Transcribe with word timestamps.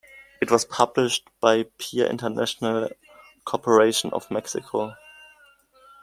It 0.41 0.49
was 0.49 0.65
published 0.65 1.29
by 1.39 1.67
Peer 1.77 2.07
International 2.07 2.89
Corporation 3.45 4.09
of 4.13 4.31
Mexico. 4.31 4.95